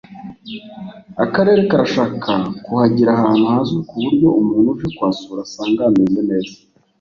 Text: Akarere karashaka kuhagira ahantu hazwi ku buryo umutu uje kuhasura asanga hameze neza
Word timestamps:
Akarere 1.23 1.61
karashaka 1.69 2.31
kuhagira 2.63 3.09
ahantu 3.17 3.43
hazwi 3.51 3.79
ku 3.87 3.93
buryo 4.03 4.27
umutu 4.39 4.69
uje 4.73 4.87
kuhasura 4.95 5.39
asanga 5.45 5.81
hameze 5.87 6.21
neza 6.29 6.55